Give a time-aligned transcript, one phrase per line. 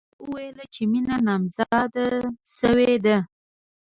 [0.07, 2.07] ناجیې وویل چې مینه نامزاده
[2.57, 3.17] شوې ده